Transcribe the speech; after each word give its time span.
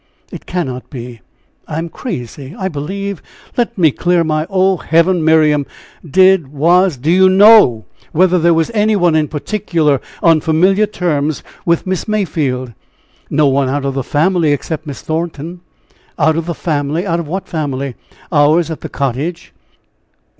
"It 0.31 0.47
cannot 0.47 0.89
be! 0.89 1.21
I 1.67 1.77
am 1.77 1.87
crazy, 1.87 2.55
I 2.57 2.69
believe. 2.69 3.21
Let 3.55 3.77
me 3.77 3.91
clear 3.91 4.23
my 4.23 4.47
oh, 4.49 4.77
Heaven! 4.77 5.23
Miriam! 5.23 5.67
did 6.03 6.47
was 6.47 6.97
do 6.97 7.11
you 7.11 7.29
know 7.29 7.85
whether 8.11 8.39
there 8.39 8.55
was 8.55 8.71
any 8.73 8.95
one 8.95 9.13
in 9.13 9.27
particular 9.27 10.01
on 10.23 10.41
familiar 10.41 10.87
terms 10.87 11.43
with 11.67 11.85
Miss 11.85 12.07
Mayfield?" 12.07 12.73
"No 13.29 13.45
one 13.45 13.69
out 13.69 13.85
of 13.85 13.93
the 13.93 14.01
family, 14.03 14.53
except 14.53 14.87
Miss 14.87 15.03
Thornton." 15.03 15.61
"'Out 16.17 16.35
of 16.35 16.47
the 16.47 16.55
family' 16.55 17.05
out 17.05 17.19
of 17.19 17.27
what 17.27 17.47
family?" 17.47 17.93
"Ours, 18.31 18.71
at 18.71 18.81
the 18.81 18.89
cottage." 18.89 19.53